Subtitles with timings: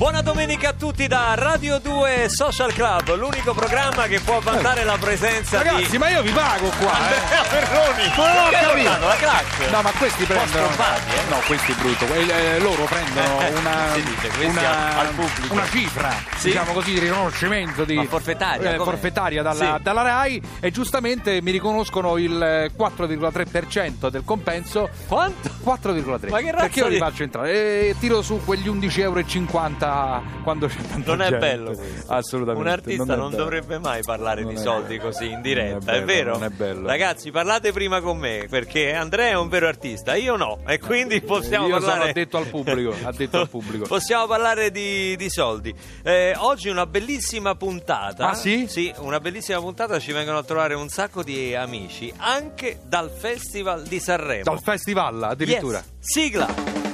[0.00, 4.96] Buona domenica a tutti da Radio 2 Social Club, l'unico programma che può vantare la
[4.98, 7.14] presenza Ragazzi, di ma io vi pago qua, eh.
[7.20, 8.08] Andrea Ferroni.
[8.16, 9.06] Ma non ho capito.
[9.06, 9.70] la clac.
[9.70, 10.64] No, ma questi prendono.
[10.70, 11.28] eh.
[11.28, 12.06] No, questi è brutto.
[12.14, 13.76] Eh, eh, loro prendono Eh, una.
[13.92, 15.14] dice, una, al- al
[15.50, 16.08] una cifra,
[16.38, 16.46] Sì.
[16.46, 17.94] diciamo così, di riconoscimento di.
[17.96, 19.82] Ma forfettaria, eh, forfettaria dalla, Sì.
[19.82, 24.88] dalla RAI e giustamente mi riconoscono il eh, 4,3% del compenso.
[25.06, 25.50] Quanto?
[25.62, 29.88] 4,3 Ma che razza perché io li faccio entrare e tiro su quegli 11,50 euro
[30.42, 31.38] quando c'è tanta Non è gente.
[31.38, 32.12] bello questo.
[32.12, 33.42] assolutamente Un artista è non, bello.
[33.42, 35.10] dovrebbe mai parlare Non di è soldi bello.
[35.10, 36.32] così in Non diretta, è è, bello, vero?
[36.32, 36.86] non è bello.
[36.86, 41.20] Ragazzi, parlate prima con me perché Andrea è un vero artista, io no, e quindi
[41.20, 41.98] possiamo Io parlare.
[41.98, 43.86] sono addetto al pubblico, addetto al pubblico.
[43.86, 45.74] Possiamo parlare di, di soldi.
[46.02, 48.28] Eh, oggi una bellissima puntata.
[48.30, 48.66] Ah, sì?
[48.68, 49.98] Sì, una bellissima puntata.
[49.98, 54.44] Ci vengono a trovare un sacco di amici anche dal Festival di Sanremo.
[54.44, 55.78] Dal festival addirittura.
[55.78, 55.86] Yes.
[56.00, 56.89] Sigla.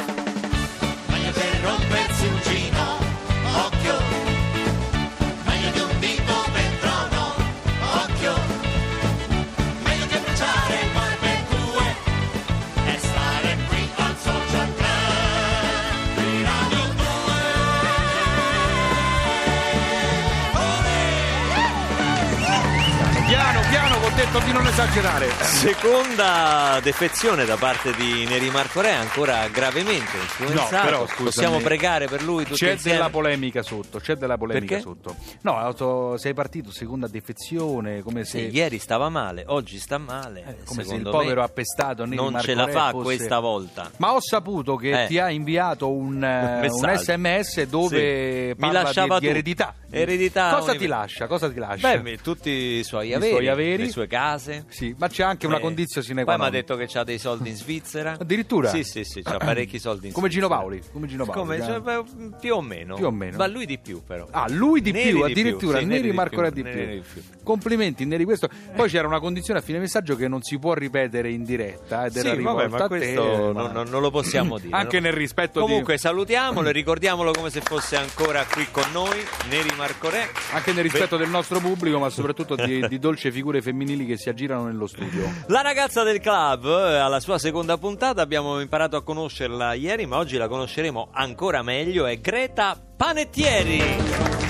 [24.47, 25.29] Di non esagerare.
[25.43, 30.77] Seconda defezione da parte di Neri Marco Re, ancora gravemente influenzato.
[30.77, 31.25] No, però, scusami.
[31.25, 32.97] Possiamo pregare per lui tutti C'è insieme?
[32.99, 34.83] della polemica sotto, c'è della polemica Perché?
[34.83, 35.17] sotto.
[35.43, 40.45] No, auto- sei partito seconda defezione, come se, Sì, ieri stava male, oggi sta male.
[40.47, 43.05] eh, come se il povero me appestato Neri non Marco ce la Re fa fosse-
[43.05, 43.91] questa volta.
[43.97, 45.07] Ma ho saputo che Eh.
[45.09, 47.03] ti ha inviato un, eh, un messaggio.
[47.03, 48.65] sms dove Sì.
[48.65, 49.75] Mi lasciava di, di eredità.
[49.91, 51.27] Eredità Cosa univ- ti lascia?
[51.27, 51.97] Cosa ti lascia?
[51.99, 53.85] Beh, tutti i suoi I averi, suoi averi.
[53.85, 54.36] le sue case.
[54.39, 56.61] Sì, ma c'è anche una Eh, condizione sine qua Poi mi ha non.
[56.61, 58.17] detto che ha dei soldi in Svizzera.
[58.19, 58.69] Addirittura?
[58.71, 60.61] Sì, sì, sì, c'ha parecchi soldi in Come Gino Svizzera.
[60.63, 61.63] Paoli, come Gino Paoli, Come, eh.
[61.63, 62.03] cioè, beh,
[62.41, 62.95] più o meno.
[62.97, 63.37] Più o meno.
[63.37, 64.27] Ma lui di più, però.
[64.31, 66.73] Ah, lui di Neri più, di addirittura, sì, Neri Marco Re di più.
[66.73, 67.23] Neri di più.
[67.43, 68.25] Complimenti, Neri.
[68.25, 68.49] Questo.
[68.75, 72.17] Poi c'era una condizione a fine messaggio che non si può ripetere in diretta ed
[72.17, 72.87] era Sì, vabbè, ma a te.
[72.89, 74.75] questo ma- non, non- non lo possiamo dire.
[74.77, 76.01] Anche nel rispetto Comunque di.
[76.01, 79.19] salutiamolo e ricordiamolo come se fosse ancora qui con noi,
[79.51, 80.29] Neri Marco Re.
[80.53, 84.26] Anche nel rispetto del nostro pubblico, ma soprattutto di, di dolci figure femminili che si
[84.31, 85.31] aggirano nello studio.
[85.49, 90.17] La ragazza del club, eh, alla sua seconda puntata, abbiamo imparato a conoscerla ieri, ma
[90.19, 93.79] oggi la conosceremo ancora meglio, è Greta Panettieri.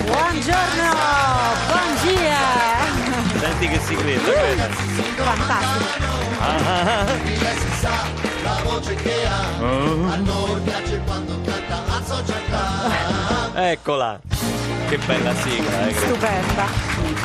[0.05, 0.91] Buongiorno,
[1.67, 3.39] buongiorno.
[3.39, 4.67] Senti che si crede, Greta.
[5.23, 6.15] Fantastico.
[6.39, 7.05] Ah,
[8.43, 13.36] La voce che ha, a noi piace quando canta social club.
[13.57, 14.19] Eccola.
[14.87, 15.93] Che bella sigla, eh.
[15.93, 16.65] Stupenda,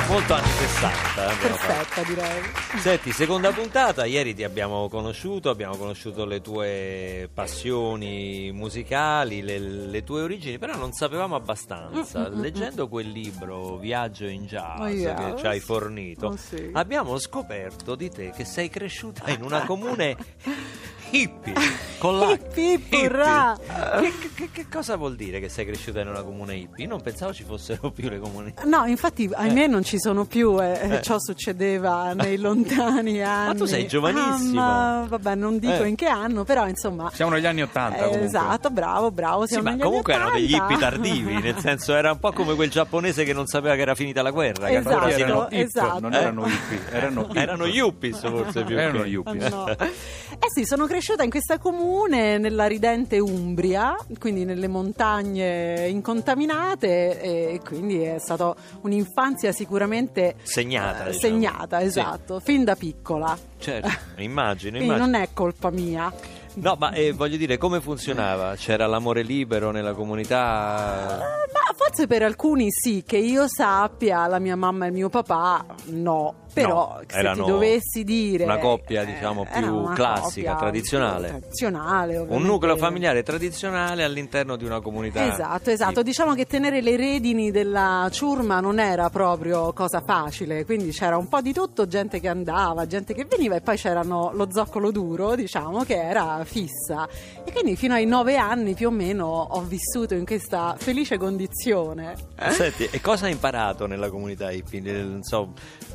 [0.09, 0.89] Molto anni 60.
[1.29, 1.67] eh, abbiamo fatto.
[1.85, 2.43] perfetta direi.
[2.81, 10.03] Senti, seconda puntata, ieri ti abbiamo conosciuto, abbiamo conosciuto le tue passioni musicali, le, le
[10.03, 12.29] tue origini, però non sapevamo abbastanza.
[12.29, 15.15] Leggendo quel libro Viaggio in Jazz Oh, yeah.
[15.15, 16.69] che ci hai fornito, Oh, sì.
[16.73, 20.17] abbiamo scoperto di te che sei cresciuta in una comune
[21.13, 21.53] hippie
[21.99, 23.57] con la Hip, hip, urrà.
[24.01, 26.85] Che, che- che cosa vuol dire che sei cresciuta in una comune hippie?
[26.85, 28.53] Io non pensavo ci fossero più le comuni.
[28.65, 30.61] No, infatti, ahimè, non ci sono più.
[30.61, 33.57] eh, eh, Ciò succedeva nei lontani anni.
[33.57, 34.63] tu sei giovanissima.
[34.65, 35.89] Ah, ma, vabbè, non dico Eh.
[35.89, 37.11] in che anno, però insomma.
[37.15, 37.99] Siamo negli anni Ottanta.
[37.99, 38.25] eh, comunque.
[38.27, 39.43] esatto, bravo, bravo.
[39.47, 40.73] Sì, Siamo ma negli comunque anni erano degli 80.
[40.75, 43.95] hippie tardivi, nel senso era un po' come quel giapponese che non sapeva che era
[43.95, 44.67] finita la guerra.
[44.67, 44.95] Che Esatto.
[44.97, 46.01] ancora si- erano hip, esatto.
[46.01, 46.17] non Eh.
[46.19, 47.33] erano hippie, erano.
[47.35, 48.77] Erano yuppies forse più.
[48.79, 49.49] Erano che- yuppies.
[49.51, 49.69] No.
[49.69, 57.61] Eh sì, sono cresciuta in questa comune nella ridente Umbria, quindi nelle montagne incontaminate e
[57.65, 61.19] quindi è stata un'infanzia sicuramente Segnata, eh, diciamo.
[61.35, 61.87] segnata, Sì.
[61.87, 63.37] esatto, fin da piccola.
[63.59, 65.05] Certo, immagino, immagino.
[65.07, 66.13] non è colpa mia.
[66.55, 68.55] No, ma eh, voglio dire, come funzionava?
[68.57, 71.17] C'era l'amore libero nella comunità?
[71.17, 75.09] Eh, Ma forse per alcuni sì, che io sappia, la mia mamma e il mio
[75.09, 76.35] papà no.
[76.53, 81.29] Però No, se ti dovessi dire una coppia, eh, diciamo, più classica, tradizionale.
[81.29, 85.33] Tradizionale, Un nucleo familiare tradizionale all'interno di una comunità.
[85.33, 86.03] Esatto, esatto.
[86.03, 91.29] Diciamo che tenere le redini della ciurma non era proprio cosa facile, quindi c'era un
[91.29, 95.35] po' di tutto, gente che andava, gente che veniva e poi c'erano lo zoccolo duro,
[95.35, 97.09] diciamo, che era fissa.
[97.45, 102.15] E quindi fino ai nove anni più o meno ho vissuto in questa felice condizione.
[102.51, 104.81] Senti, e cosa hai imparato nella comunità hippie?
[104.81, 105.53] Non so,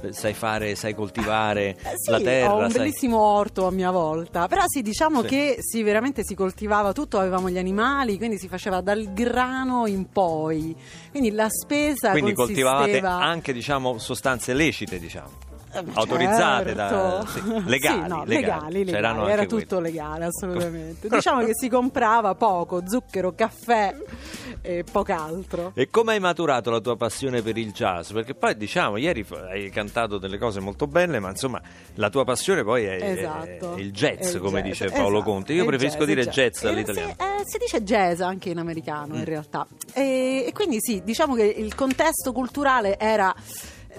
[0.10, 0.46] sai fare,
[0.76, 2.54] sai coltivare Eh, sì, la terra?
[2.54, 5.28] ho un sai- bellissimo orto a mia volta, però sì, diciamo Sì.
[5.28, 10.10] che sì, veramente si coltivava tutto, avevamo gli animali, quindi si faceva dal grano in
[10.12, 10.76] poi.
[11.12, 12.78] Quindi la spesa Quindi consisteva...
[12.78, 15.30] coltivavate anche, diciamo, sostanze lecite, diciamo.
[15.80, 17.28] Eh, autorizzate da certo.
[17.28, 18.28] sì, legali, Sì, no, legali.
[18.28, 19.32] legali, legali.
[19.32, 19.64] Era quelli.
[19.64, 23.96] tutto legale assolutamente diciamo che si comprava poco zucchero caffè
[24.62, 28.12] e poco altro E come hai maturato la tua passione per il jazz?
[28.12, 31.62] Perché poi diciamo, ieri hai cantato delle cose molto belle, ma insomma
[31.96, 33.76] la tua passione poi è, è- Esatto.
[33.76, 34.70] è il jazz, È come jazz.
[34.72, 35.32] dice Paolo Esatto.
[35.32, 35.54] Conte.
[35.54, 37.08] Io È preferisco jazz, dire jazz, Eh, all'italiano.
[37.18, 39.18] Si, eh, si dice jazz anche in americano Mm.
[39.18, 43.34] in realtà e, e quindi sì diciamo che il contesto culturale era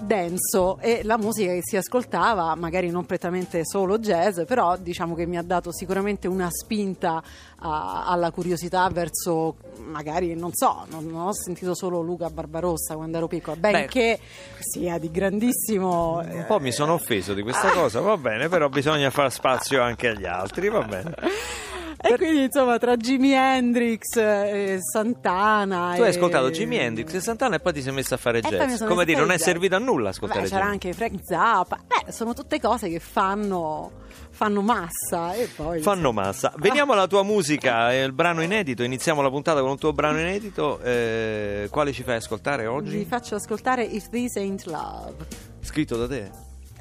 [0.01, 5.25] denso e la musica che si ascoltava magari non prettamente solo jazz però diciamo che
[5.25, 7.21] mi ha dato sicuramente una spinta
[7.59, 9.55] a- alla curiosità verso
[9.85, 14.19] magari non so non, non ho sentito solo Luca Barbarossa quando ero piccola benché
[14.59, 19.09] sia di grandissimo Un po' mi sono offeso di questa cosa, va bene, però bisogna
[19.09, 21.13] far spazio anche agli altri, va bene.
[22.01, 27.19] E quindi insomma tra Jimi Hendrix e Santana Tu hai e- ascoltato Jimi Hendrix e
[27.19, 28.83] Santana e poi ti sei messa a fare jazz.
[28.85, 29.43] Come dire, non è jazz.
[29.43, 30.71] servito a nulla ascoltare Beh, c'era Jimi.
[30.71, 33.91] anche Frank Zappa beh sono tutte cose che fanno
[34.31, 36.53] fanno massa e poi Fanno massa.
[36.57, 38.83] Veniamo alla tua musica, il brano inedito.
[38.83, 40.79] Iniziamo la puntata con un tuo brano inedito.
[40.79, 43.05] Eh, quale ci fai ascoltare vi oggi?
[43.05, 45.15] faccio ascoltare If This Ain't Love
[45.61, 46.31] Scritto da te?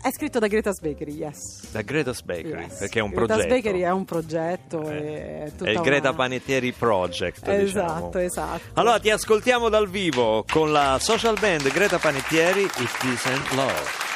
[0.02, 2.78] È scritto da Greta Bakery yes Da Greta's Bakery, Yes.
[2.78, 3.54] perché è un Greta's progetto.
[3.54, 7.60] Bakery è un progetto Eh, e è, tutta È il una- Greta Panettieri Project, diciamo.
[7.62, 13.24] esatto esatto Allora ti ascoltiamo dal vivo con la social band Greta Panettieri If This
[13.26, 14.06] Ain't Love.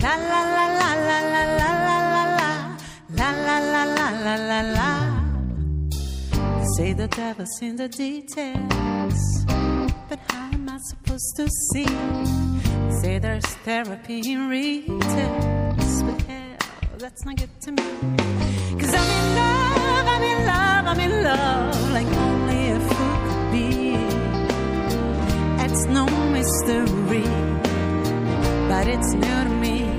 [0.00, 1.33] La la la la la
[6.76, 9.44] Say the devil's in the details,
[10.08, 11.86] but how am I supposed to see?
[13.00, 16.58] Say there's therapy in retails, but hell,
[16.98, 17.84] that's not good to me.
[18.80, 23.52] Cause I'm in love, I'm in love, I'm in love, like only a fool could
[23.52, 23.94] be.
[25.64, 27.28] It's no mystery,
[28.68, 29.93] but it's new to me.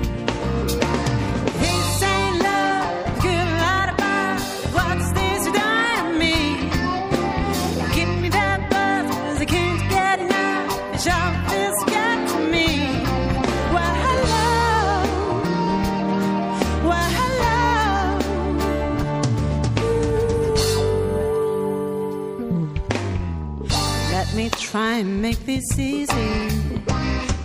[24.76, 26.30] Try and make this easy.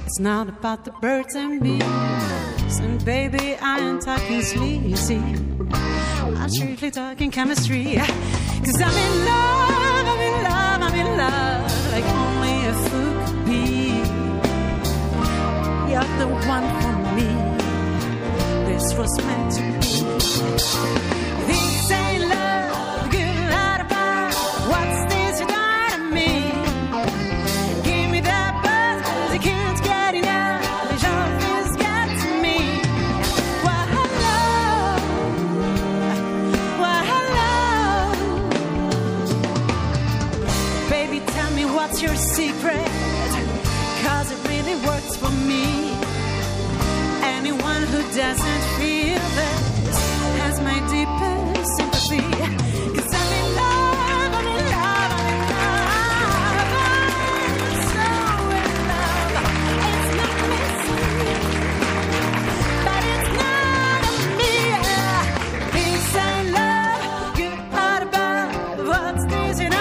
[0.06, 2.76] It's not about the birds and bees.
[2.86, 5.24] And baby, I ain't talking sleazy.
[6.42, 7.86] I'm strictly talking chemistry.
[8.66, 11.62] Cause I'm in love, I'm in love, I'm in love.
[11.94, 13.66] Like only a fool could be.
[15.92, 17.30] You're the one for me.
[18.68, 19.94] This was meant to be.
[21.48, 22.71] This ain't love,
[69.22, 69.81] stars in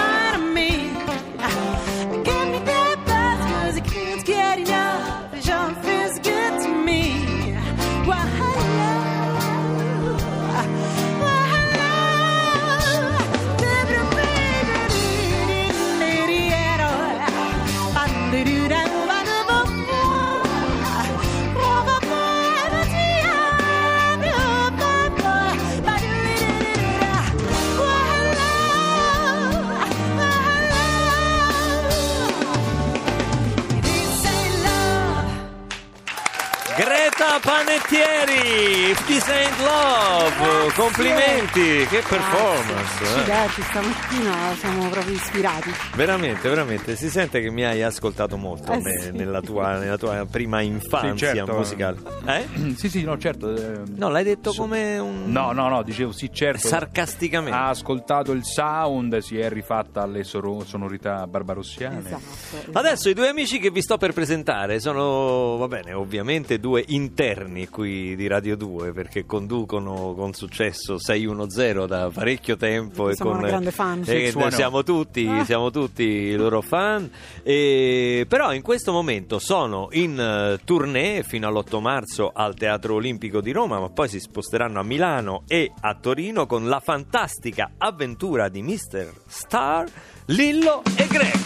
[37.91, 40.73] Panettieri, This Ain't Love, Grazie.
[40.83, 43.03] complimenti, che performance.
[43.03, 43.07] eh.
[43.07, 45.71] Accidenti, stamattina siamo proprio ispirati.
[45.95, 49.11] Veramente, veramente, si sente che mi hai ascoltato molto Eh ne- sì.
[49.11, 51.53] nella, tua, nella tua prima infanzia Sì, certo.
[51.53, 51.97] musicale.
[52.25, 52.47] Eh?
[52.77, 53.53] sì, sì, no, certo.
[53.55, 55.23] eh, No, l'hai detto so- come un...
[55.31, 56.67] No, no, no, dicevo sì, certo.
[56.67, 57.57] Sarcasticamente.
[57.57, 61.99] Ha ascoltato il sound, si è rifatta alle soro- sonorità barbarossiane.
[61.99, 62.21] Esatto.
[62.57, 62.77] esatto.
[62.77, 67.69] Adesso i due amici che vi sto per presentare sono, va bene, ovviamente due interni
[67.71, 73.39] qui di Radio 2 perché conducono con successo 610 da parecchio tempo e Siamo con
[73.39, 74.03] una grande fan.
[74.05, 75.43] e siamo tutti, Ah.
[75.45, 77.09] siamo tutti i loro fan
[77.41, 83.41] e, però in questo momento sono in eh, tournée fino all'8 marzo al Teatro Olimpico
[83.41, 88.49] di Roma ma poi si sposteranno a Milano e a Torino con la fantastica avventura
[88.49, 89.11] di Mr.
[89.25, 89.87] Star,
[90.25, 91.39] Lillo e Greg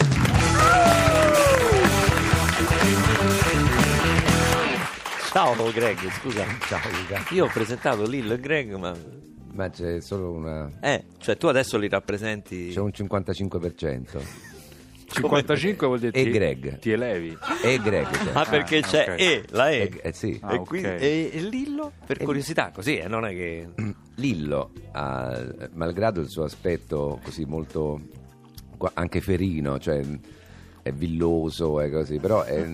[5.36, 6.46] Ciao Greg, scusa.
[6.62, 7.22] Ciao Luca.
[7.32, 8.96] Io ho presentato Lillo e Greg, ma.
[9.52, 10.72] Ma c'è solo una...
[10.80, 12.70] Eh, cioè tu adesso li rappresenti.
[12.70, 14.22] C'è un 55%.
[15.08, 16.80] 55 vuol dire E ti- Greg.
[16.80, 17.38] Ti elevi.
[17.62, 18.10] E Greg.
[18.16, 18.32] cioè.
[18.34, 19.20] Ah, perché Ah, c'è ok.
[19.20, 19.76] E, la E.
[19.82, 20.40] E- eh, sì.
[20.42, 21.92] Ah, e, quindi- e- e Lillo?
[22.06, 23.68] Per curiosità, così, eh, non è che.
[24.16, 25.38] Lillo, ha,
[25.74, 28.00] malgrado il suo aspetto così molto
[28.94, 30.02] anche ferino, cioè
[30.82, 32.66] è villoso e così, però è,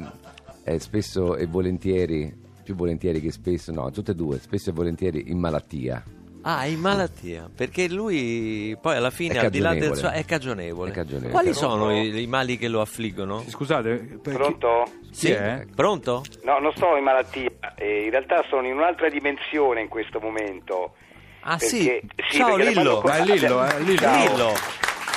[0.63, 2.40] è spesso e volentieri,
[2.71, 6.01] più volentieri che spesso, no, tutte e due, spesso e volentieri in malattia.
[6.43, 7.49] Ah, in malattia.
[7.55, 10.09] Perché lui poi alla fine, al di là del suo.
[10.09, 10.89] È cagionevole.
[10.89, 11.31] È cagionevole.
[11.31, 11.69] Quali Pronto?
[11.69, 13.43] sono i, i mali che lo affliggono?
[13.47, 14.83] Scusate, perché- Pronto?
[15.11, 15.29] Sì?
[15.31, 15.65] È?
[15.75, 16.23] Pronto?
[16.43, 20.93] No, non sto in malattia, eh, in realtà sono in un'altra dimensione in questo momento.
[21.41, 22.01] Ah, Perché- sì.
[22.29, 23.01] sì, Ciao Lillo.
[23.05, 23.97] Ma è Lillo, eh, Lillo.
[23.99, 24.31] Ciao.
[24.33, 24.53] Lillo,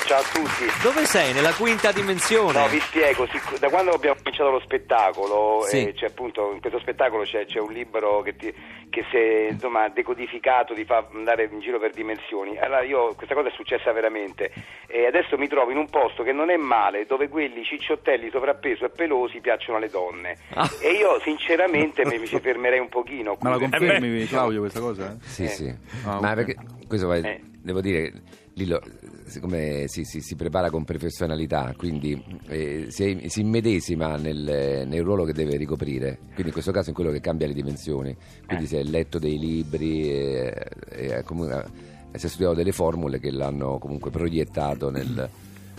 [0.07, 0.67] Ciao a tutti.
[0.83, 1.33] dove sei?
[1.33, 2.59] Nella quinta dimensione?
[2.59, 5.87] No, vi spiego, sic- da quando abbiamo cominciato lo spettacolo, Sì.
[5.89, 8.53] eh, c'è appunto in questo spettacolo c'è, c'è un libro che, ti-
[8.91, 12.59] che se insomma decodificato ti fa andare in giro per dimensioni.
[12.59, 14.53] Allora io questa cosa è successa veramente
[14.87, 18.85] e adesso mi trovo in un posto che non è male, dove quelli cicciottelli sovrappeso
[18.85, 20.37] e pelosi piacciono alle donne.
[20.53, 20.69] Ah.
[20.81, 23.39] E io sinceramente mi, mi ci fermerei un pochino.
[23.41, 25.13] Ma la confermi, Claudio, questa cosa?
[25.13, 25.25] eh?
[25.27, 25.49] Sì, Eh.
[25.49, 25.75] sì.
[26.05, 26.35] Ah, Ma ok.
[26.35, 26.55] perché
[26.87, 27.41] questo va- Eh.
[27.65, 28.13] Devo dire,
[28.55, 28.81] Lillo,
[29.25, 35.25] siccome si, si- si prepara con professionalità, quindi eh, si, si immedesima nel, nel ruolo
[35.25, 38.15] che deve ricoprire, quindi in questo caso in quello che cambia le dimensioni,
[38.47, 41.65] quindi si è letto dei libri e, e comunque
[42.13, 45.29] si è studiato delle formule che l'hanno comunque proiettato nel,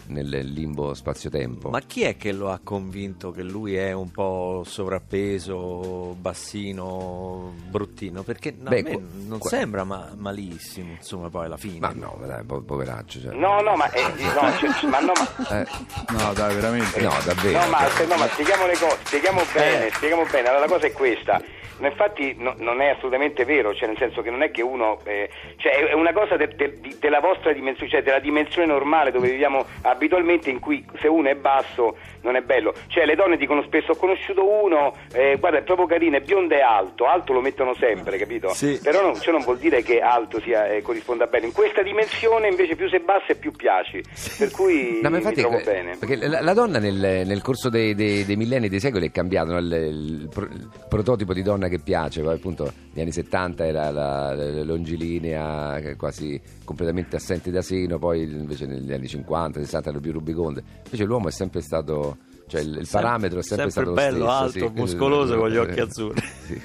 [0.07, 1.69] nel limbo spazio-tempo.
[1.69, 8.23] Ma chi è che lo ha convinto che lui è un po' sovrappeso, bassino, bruttino?
[8.23, 11.79] Perché no, Beh, a me qua- non qua- sembra ma- malissimo, insomma, poi alla fine.
[11.79, 13.21] Ma no, dai, po- poveraccio.
[13.21, 13.33] Cioè.
[13.35, 15.67] No, no, ma, eh, no, cioè, ma no, ma Eh,
[16.11, 17.01] No, dai, veramente.
[17.01, 17.59] no, davvero.
[17.59, 20.47] No, ma, cioè, no, ma spieghiamo le cose, spieghiamo bene, spieghiamo bene.
[20.47, 21.41] Allora, la cosa è questa.
[21.79, 24.99] Ma Infatti no- non è assolutamente vero, cioè nel senso che non è che uno,
[25.03, 29.11] eh, cioè è una cosa de- de- di- della vostra dimensione, cioè della dimensione normale
[29.11, 32.73] dove viviamo abitualmente in cui se uno è basso non è bello.
[32.87, 36.53] Cioè le donne dicono spesso ho conosciuto uno, eh, guarda è proprio carino, è biondo
[36.55, 38.49] e alto, alto lo mettono sempre, capito?
[38.49, 38.79] Sì.
[38.81, 41.47] Però non, ciò non vuol dire che alto sia, eh, corrisponda bene.
[41.47, 44.01] In questa dimensione invece più sei basso e più piaci,
[44.37, 45.97] per cui No, infatti, trovo bene.
[45.97, 49.51] Perché la, la donna nel, nel corso dei, dei- dei millenni, dei secoli è cambiato,
[49.51, 49.57] no?
[49.59, 53.89] il, il pro- il prototipo di donna che piace, poi appunto negli anni 70 era
[53.91, 59.99] la, la longilinea, quasi completamente assente da seno, poi invece negli anni 50, 60 era
[59.99, 60.63] più rubiconde.
[60.85, 62.17] Invece l'uomo è sempre stato,
[62.47, 64.65] cioè il, il parametro è sempre, stato lo bello, stesso.
[64.65, 64.79] alto, sì.
[64.79, 66.21] muscoloso con gli occhi azzurri.
[66.45, 66.61] Sì.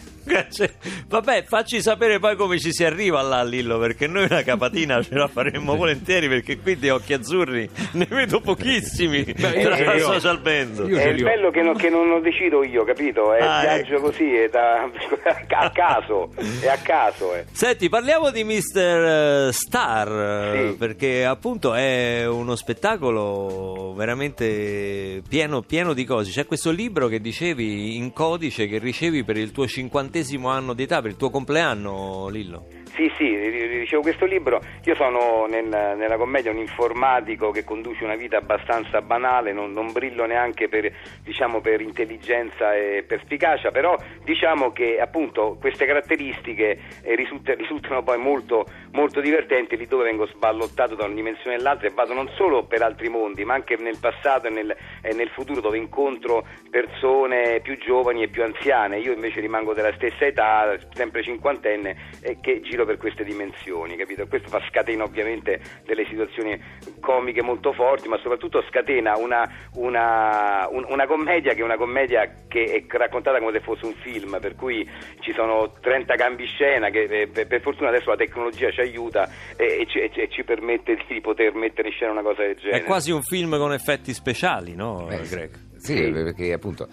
[1.08, 5.14] Vabbè, facci sapere poi come ci si arriva là, Lillo, perché noi una capatina ce
[5.14, 9.98] la faremmo volentieri, perché qui di occhi azzurri ne vedo pochissimi io tra ho.
[9.98, 10.84] social band.
[10.88, 13.32] Io È il bello che non, che non lo decido io, capito?
[13.34, 14.02] È Ah, viaggio ecco.
[14.02, 14.88] così, è da,
[15.48, 17.34] a caso, è a caso.
[17.34, 17.44] Eh.
[17.52, 19.48] Senti, parliamo di Mr.
[19.52, 20.76] Star, eh, Sì.
[20.76, 26.30] perché appunto è uno spettacolo veramente pieno, pieno di cose.
[26.30, 30.18] C'è questo libro che dicevi in codice che ricevi per il tuo cinquantesimo
[30.50, 32.79] anno di età, per il tuo compleanno, Lillo.
[33.00, 33.34] Sì, sì,
[33.78, 34.62] ricevo questo libro.
[34.84, 35.64] Io sono nel-
[35.96, 40.92] nella commedia un informatico che conduce una vita abbastanza banale, non, non brillo neanche per,
[41.24, 48.18] diciamo, per intelligenza e perspicacia, però diciamo che appunto queste caratteristiche eh, risulta- risultano poi
[48.18, 52.64] molto, molto divertenti lì dove vengo sballottato da una dimensione all'altra e vado non solo
[52.64, 57.60] per altri mondi, ma anche nel passato e nel, e nel futuro dove incontro persone
[57.60, 58.98] più giovani e più anziane.
[58.98, 64.26] Io invece rimango della stessa età, sempre cinquantenne, e che giro per queste dimensioni, capito?
[64.26, 66.60] Questo fa scatena ovviamente delle situazioni
[67.00, 72.28] comiche molto forti, ma soprattutto scatena una, una, un- una commedia che è una commedia
[72.48, 74.88] che è raccontata come se fosse un film, per cui
[75.20, 79.28] ci sono 30 cambi scena che eh, per, per fortuna adesso la tecnologia ci aiuta
[79.56, 82.42] e, e ci, e ci- e ci permette di poter mettere in scena una cosa
[82.42, 82.82] del genere.
[82.82, 85.34] È quasi un film con effetti speciali, no, Eh, sì.
[85.34, 85.50] Greg?
[85.76, 86.10] Sì, Sì.
[86.10, 86.88] perché appunto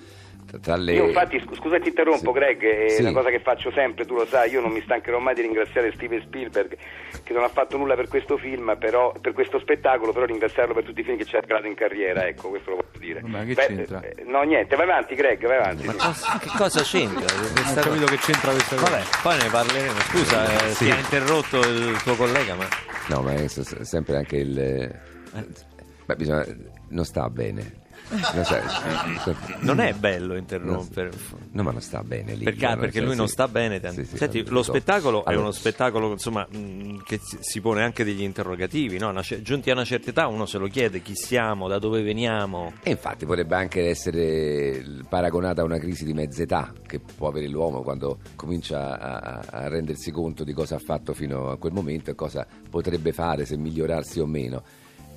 [0.77, 0.93] le...
[0.93, 2.39] Io infatti, scu- scusa ti interrompo Sì.
[2.39, 3.01] Greg, è Sì.
[3.01, 5.91] una cosa che faccio sempre, tu lo sai, io non mi stancherò mai di ringraziare
[5.93, 6.77] Steven Spielberg
[7.23, 10.83] che non ha fatto nulla per questo film, però, per questo spettacolo, però ringraziarlo per
[10.83, 13.21] tutti i film che ci ha regalato in carriera, ecco, questo lo posso dire.
[13.23, 14.01] Ma che Beh, c'entra?
[14.01, 15.85] eh, no, niente, vai avanti Greg, vai avanti.
[15.85, 15.97] Ma sì.
[15.99, 17.25] cosa- che cosa c'entra?
[17.67, 18.89] Non ho capito che c'entra questa cosa.
[18.91, 19.99] Vabbè, poi ne parleremo.
[19.99, 20.85] Scusa, eh, Sì.
[20.85, 22.67] ti ha interrotto il tuo collega, ma
[23.09, 24.99] No, ma è sempre anche il...
[26.05, 26.45] Beh, bisogna...
[26.89, 27.85] non sta bene.
[28.09, 28.61] Non sa-
[29.59, 31.11] non è bello interrompere.
[31.51, 32.43] No, ma non sta bene lì.
[32.45, 33.33] Perché, no, perché cioè, lui non sì.
[33.33, 33.81] sta bene.
[33.91, 38.03] Sì, sì, Senti, lo spettacolo è Allora, uno spettacolo insomma, mh, che si- pone anche
[38.05, 38.97] degli interrogativi.
[38.97, 39.09] no?
[39.09, 42.73] Una giunti a una certa età uno se lo chiede chi siamo, da dove veniamo.
[42.83, 47.47] E infatti potrebbe anche essere paragonata a una crisi di mezza età che può avere
[47.47, 52.09] l'uomo quando comincia a, a rendersi conto di cosa ha fatto fino a quel momento
[52.11, 54.63] e cosa potrebbe fare, se migliorarsi o meno.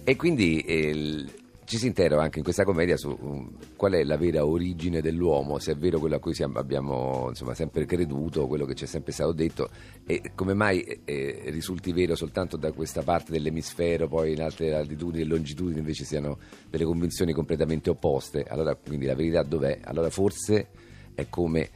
[0.02, 1.32] E quindi eh, il-
[1.70, 5.60] ci si interroga anche in questa commedia su um, qual è la vera origine dell'uomo,
[5.60, 8.86] se è vero quello a cui siamo- abbiamo insomma, sempre creduto, quello che ci è
[8.88, 9.70] sempre stato detto,
[10.04, 15.22] e come mai eh, risulti vero soltanto da questa parte dell'emisfero, poi in altre latitudini
[15.22, 18.42] e longitudini invece siano delle convinzioni completamente opposte.
[18.48, 19.78] Allora, quindi la verità dov'è?
[19.84, 20.70] Allora forse
[21.14, 21.70] è come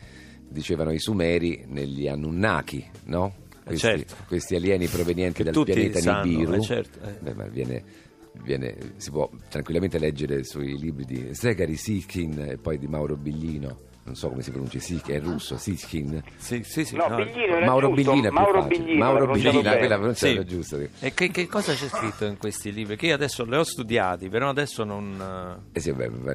[0.48, 3.32] dicevano i Sumeri negli Anunnaki, no?
[3.64, 4.14] Questi, certo.
[4.26, 6.52] questi alieni provenienti Che dal pianeta sanno, Nibiru.
[6.54, 7.32] eh, certo, eh.
[7.32, 7.84] Beh, viene,
[8.42, 13.92] viene- si può tranquillamente leggere sui libri di Segari Sitkin e poi di Mauro Biglino.
[14.06, 16.22] Non so come si pronuncia, Sitkin, è russo, Sitkin.
[16.36, 16.94] Sì, sì, sì.
[16.94, 17.16] No, no.
[17.24, 18.84] Biglino Mauro giusto, Biglino è più Mauro facile.
[18.84, 19.78] Biglino, Mauro bene.
[19.78, 20.44] quella pronuncia Sì.
[20.44, 20.78] giusta.
[21.00, 22.96] E che, che cosa c'è scritto in questi libri?
[22.96, 25.64] Che io adesso li ho studiati, però adesso non.
[25.72, 26.34] Eh sì, beh, beh,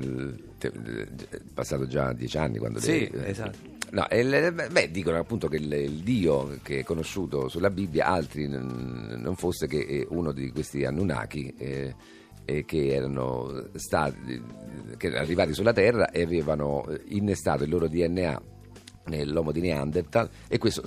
[1.54, 2.80] passato già dieci anni quando...
[2.80, 3.58] Sì, le- esatto.
[3.92, 8.06] No, e il- beh, dicono appunto che il, il Dio che è conosciuto sulla Bibbia,
[8.06, 11.96] altri non, non fosse che eh, uno di questi Anunnaki eh,
[12.46, 14.42] eh, che erano stati,
[14.98, 18.42] che erano arrivati sulla Terra e avevano eh, innestato il loro DNA
[19.06, 20.84] nell'uomo di Neanderthal e questo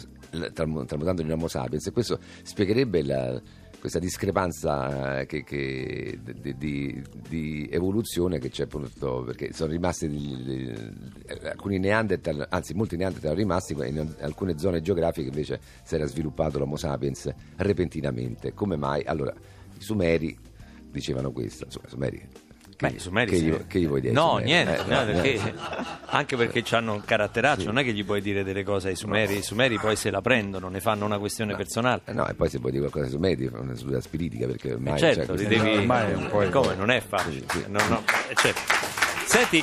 [0.53, 3.43] tram- tramutando in Homo sapiens e questo spiegherebbe la-
[3.83, 10.07] questa discrepanza eh, che- che- di, di- di evoluzione che c'è appunto perché sono rimasti
[10.07, 10.71] degli-
[11.27, 16.07] eh, alcuni Neanderthal anzi molti Neanderthal erano rimasti in alcune zone geografiche invece si era
[16.07, 19.03] sviluppato l'Homo sapiens repentinamente come mai?
[19.03, 19.33] allora
[19.77, 20.39] i Sumeri
[20.89, 22.29] dicevano questo insomma i Sumeri
[22.89, 23.45] Beh, i Sumeri che, sì.
[23.45, 25.55] gli, che gli vuoi dire ai No, niente, Eh, no, eh, perché- eh.
[26.07, 29.39] anche perché hanno un caratteraccio, non è che gli puoi dire delle cose ai Sumeri,
[29.39, 32.03] i Sumeri poi se la prendono, ne fanno una questione personale.
[32.07, 34.73] Eh no, e poi se vuoi dire qualcosa su Sumeri fa una seduta spiritica perché
[34.73, 35.77] ormai Eh, cioè, certo, li questa- devi...
[35.79, 36.75] ormai è un po' Come?
[36.75, 37.45] Non è facile.
[37.49, 37.65] Sì, sì.
[37.69, 38.03] No, no,
[38.35, 38.61] certo.
[39.25, 39.63] Senti,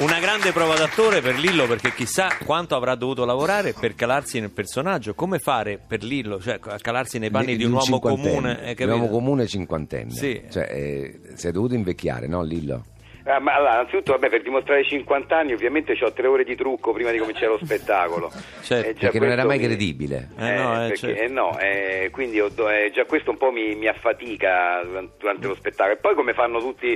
[0.00, 4.50] una grande prova d'attore per Lillo perché chissà quanto avrà dovuto lavorare per calarsi nel
[4.50, 5.14] personaggio.
[5.14, 8.74] Come fare per Lillo, cioè a calarsi nei panni di un uomo cinquantenne, comune?
[8.78, 10.10] un uomo comune cinquantenne.
[10.10, 10.42] Sì.
[10.50, 12.84] Cioè, eh, si è dovuto invecchiare, no Lillo?
[13.30, 16.56] Ah, ma allora, anzitutto, vabbè, per dimostrare i 50 anni, ovviamente ho tre ore di
[16.56, 18.32] trucco prima di cominciare lo spettacolo.
[18.62, 20.28] Certo, E già Perché non era mai mi- credibile.
[20.38, 21.22] Eh, no, eh, perché- certo.
[21.22, 24.82] eh, no, eh, quindi ho do- eh, già questo un po' mi, mi affatica
[25.18, 25.94] durante, lo spettacolo.
[25.94, 26.86] E poi, come fanno tutti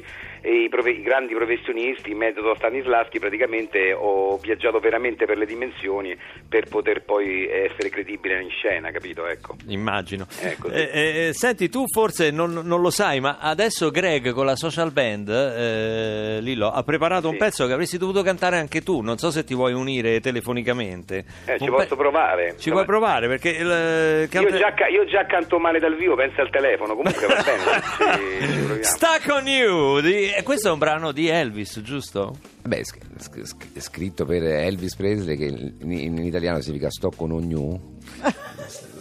[0.44, 6.16] i, profe- i grandi professionisti, metodo Stanislaschi, praticamente ho viaggiato veramente per le dimensioni
[6.48, 9.26] per poter poi essere credibile in scena, capito?
[9.26, 9.56] Ecco.
[9.68, 10.26] Immagino.
[10.40, 10.74] Ecco, sì.
[10.76, 14.92] Eh, eh, senti, tu forse non, non lo sai, ma adesso Greg con la social
[14.92, 15.28] band,
[16.22, 17.38] eh, Lillo, ha preparato un Sì.
[17.38, 19.00] pezzo che avresti dovuto cantare anche tu.
[19.00, 21.24] Non so se ti vuoi unire telefonicamente.
[21.46, 22.54] Eh, ci Un posso provare?
[22.58, 23.26] Ci vuoi provare?
[23.28, 27.42] Perché il, Io già, io già canto male dal vivo, pensa al telefono, comunque va
[27.42, 27.82] bene,
[28.76, 28.85] ci, ci.
[28.85, 30.00] Stuck on You.
[30.00, 32.35] Di- e questo è un brano di Elvis, giusto?
[32.64, 35.44] Beh, sc- sc- sc- scritto per Elvis Presley, che
[35.81, 37.96] in, in italiano significa sto con ognuno.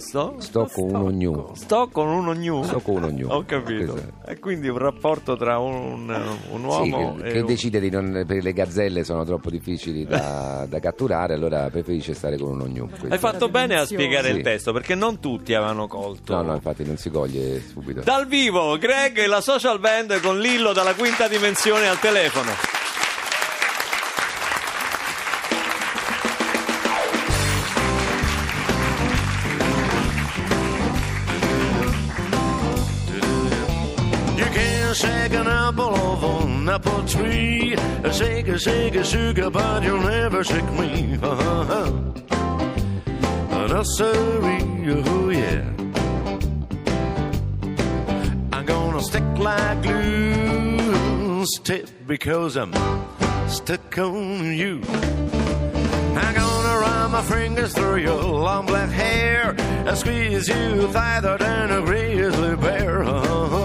[0.01, 0.35] Sto?
[0.39, 1.53] Sto con un ognuno.
[1.55, 2.63] Sto con uno new.
[2.63, 3.35] Sto con un ognuno.
[3.35, 3.97] Ho capito.
[4.25, 7.45] E quindi un rapporto tra un, un Sì, uomo che, e che un...
[7.45, 8.11] decide di non.
[8.27, 12.89] perché le gazzelle sono troppo difficili da, da catturare, allora preferisce stare con un ognuno.
[13.09, 14.41] Hai fatto bene a spiegare il Sì.
[14.41, 16.33] testo perché non tutti avevano colto.
[16.33, 18.01] No, no, infatti non si coglie subito.
[18.01, 22.49] Dal vivo, Greg e la social band con Lillo dalla quinta dimensione al telefono.
[35.71, 37.75] Apple off an apple tree.
[38.11, 41.17] Shake a shake a sugar, but you'll never shake me.
[43.71, 44.59] Nursery,
[45.05, 45.63] oh yeah.
[48.51, 52.73] I'm gonna stick like glue, stick because I'm
[53.47, 54.81] stuck on you.
[56.21, 59.55] I'm gonna run my fingers through your long black hair
[59.87, 63.03] and squeeze you tighter than a grizzly bear.
[63.03, 63.59] Uh-huh.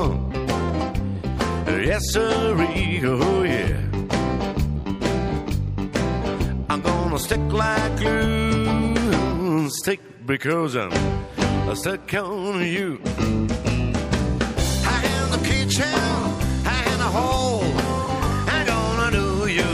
[1.87, 3.79] Yes, sir, oh yeah.
[6.69, 9.71] I'm gonna stick like glue.
[9.71, 10.91] Stick because I'm
[11.77, 12.99] stuck on you.
[14.85, 15.95] I in the kitchen,
[16.75, 17.63] I in the hole.
[18.51, 19.73] I'm gonna do you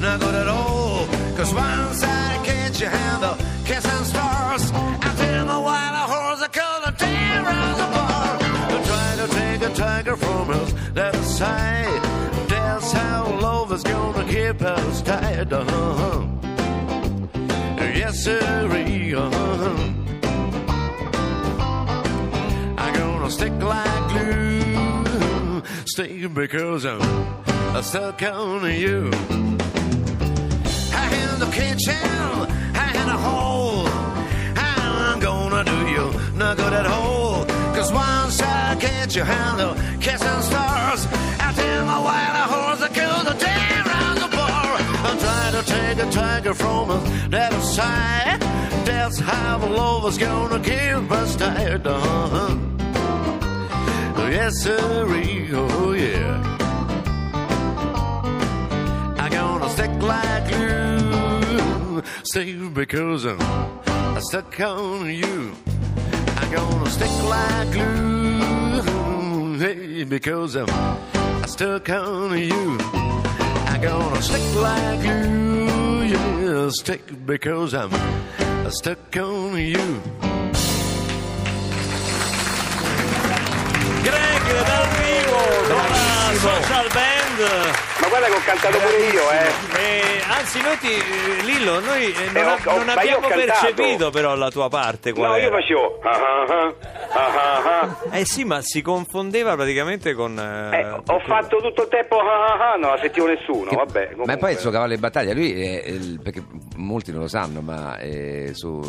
[0.00, 1.08] not good at all.
[1.36, 6.40] Cause once I catch you hand the kiss and stars, I tell my wild horse
[6.40, 8.38] I call the tear on the bar.
[8.70, 12.02] I try to take a tiger from his side.
[12.48, 15.52] That's how love is gonna keep us tied.
[15.52, 16.26] Uh-huh.
[18.00, 18.40] Yes, sir.
[19.14, 19.76] Uh-huh.
[22.82, 25.62] I'm gonna stick like glue.
[25.86, 29.10] Stick because I'm stuck on you.
[31.02, 32.08] I in the kitchen,
[32.84, 33.86] I in a hole.
[34.56, 36.06] I'm gonna do you
[36.36, 37.44] not good at all.
[37.74, 38.47] Cause once I
[38.78, 41.06] get you handle kissing stars,
[41.40, 44.76] I tell my wild horse I kill the day around the bar.
[45.06, 46.88] I'm trying to take a tiger from
[47.30, 48.40] the other side.
[48.84, 51.86] That's how the love is gonna keep us tied.
[51.86, 52.56] Uh-huh.
[54.30, 55.06] Yes, sir.
[55.52, 56.36] Oh, yeah.
[59.18, 62.02] I'm gonna stick like glue.
[62.24, 65.54] Stay because I'm stuck on you.
[66.36, 68.27] I'm gonna stick like glue.
[68.78, 70.68] Hey, because I'm,
[71.48, 72.78] stuck on you.
[72.92, 76.02] I'm gonna stick like glue.
[76.04, 80.00] Yeah, stick because I'm, I'm stuck on you.
[84.04, 87.97] Greg dal vivo con la social band.
[88.10, 89.80] Ma guarda che ho cantato pure io, eh.
[89.80, 90.88] Eh, anzi, noi ti,
[91.44, 95.12] Lillo, noi eh, non, Eh, ho- ho- non io abbiamo percepito però la tua parte
[95.12, 95.56] qual No, io era.
[95.56, 95.98] facevo.
[96.02, 96.44] ah,
[97.12, 97.96] ah, ah.
[98.16, 100.38] Eh sì, ma si confondeva praticamente con...
[100.38, 102.18] eh, Eh, ho fatto tutto il tempo.
[102.18, 103.68] ah, ah, ah, non la sentivo nessuno.
[103.70, 105.92] Che- Vabbè, ma poi il suo cavallo di battaglia, lui è,
[106.22, 106.42] perché
[106.76, 108.80] molti non lo sanno, ma eh, su,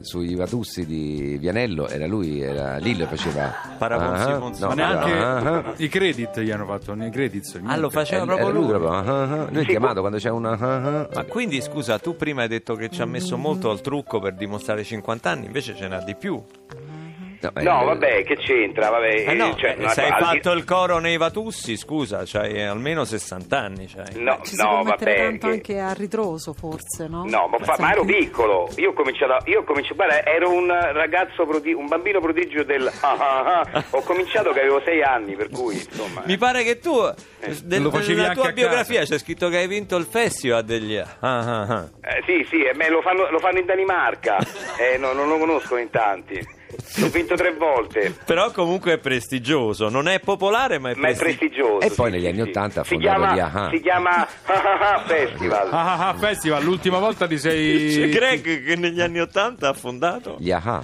[0.00, 4.60] sui Vatussi di Vianello era lui, era Lillo che faceva Paraponzi ah, Fonzi.
[4.62, 5.74] no, Ma neanche ah, ah.
[5.76, 7.60] i credit gli hanno fatto, i credits.
[7.64, 8.68] Ah, lo faceva proprio era lui.
[8.68, 9.48] proprio, ah, ah.
[9.50, 11.08] Noi Sì, chiamato quando c'è una ah, ah.
[11.14, 14.34] Ma quindi scusa, tu prima hai detto che ci ha messo molto al trucco per
[14.34, 16.42] dimostrare 50 anni, invece ce n'ha di più.
[17.42, 18.90] No, eh, No, vabbè, che c'entra?
[18.90, 23.04] Vabbè, Eh no, cioè, eh, se hai fatto il coro nei Vatussi, scusa, c'hai almeno
[23.04, 23.86] 60 anni.
[23.86, 24.20] C'hai.
[24.22, 25.22] No, Ci si può no, mettere vabbè.
[25.28, 27.24] tanto che- anche a ritroso, forse, no?
[27.26, 30.68] No, ma, fa- ma ero piccolo, io ho cominciato, io ho cominciato, guarda, ero un
[30.68, 33.84] ragazzo, prodi- un bambino prodigio del ah, ah, ah.
[33.90, 36.22] ho cominciato che avevo sei anni, per cui insomma...
[36.26, 36.92] Mi pare che tu,
[37.64, 40.62] del- Lo facevi nella anche tua a biografia c'è scritto che hai vinto il festival
[40.64, 40.96] degli...
[40.96, 41.88] Ah, ah, ah.
[42.02, 44.36] Eh, sì, sì, eh, beh, lo, fanno, lo fanno in Danimarca,
[44.78, 46.58] eh, no, non lo conoscono in tanti,
[46.96, 51.16] l'ho vinto tre volte, Però comunque è prestigioso, non è popolare ma è ma è
[51.16, 51.80] prestigioso.
[51.80, 52.48] E poi sì, negli sì, anni sì.
[52.48, 53.70] Ottanta ha si fondato chiama, gli Ah-Ah.
[53.70, 55.68] Si chiama Ah, ah, ah Festival.
[55.72, 57.94] Ah, ah, ah, festival, l'ultima volta ti sei...
[57.94, 60.36] C'è Greg che negli anni Ottanta ha fondato.
[60.38, 60.82] Gli ah,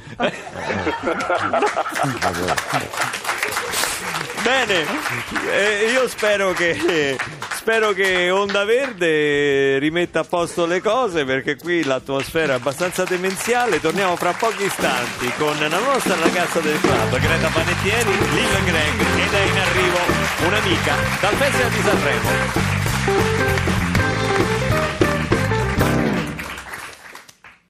[4.43, 4.85] Bene,
[5.51, 7.17] eh, io spero che,
[7.67, 13.81] spero che Onda Verde rimetta a posto le cose perché qui l'atmosfera è abbastanza demenziale.
[13.81, 19.35] Torniamo fra pochi istanti con la nostra ragazza del club, Greta Panettieri, Lil Greg ed
[19.35, 19.99] è in arrivo
[20.47, 23.56] un'amica dal Festival di Sanremo.